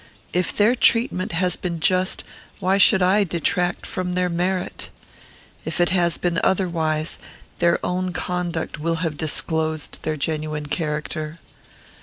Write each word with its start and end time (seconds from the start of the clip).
If 0.33 0.51
their 0.57 0.73
treatment 0.73 1.33
has 1.33 1.55
been 1.55 1.79
just, 1.79 2.23
why 2.59 2.79
should 2.79 3.03
I 3.03 3.23
detract 3.23 3.85
from 3.85 4.13
their 4.13 4.29
merit? 4.29 4.89
If 5.63 5.79
it 5.79 5.91
has 5.91 6.17
been 6.17 6.41
otherwise, 6.43 7.19
their 7.59 7.77
own 7.85 8.11
conduct 8.11 8.79
will 8.79 8.95
have 9.05 9.15
disclosed 9.15 10.01
their 10.01 10.17
genuine 10.17 10.65
character. 10.65 11.37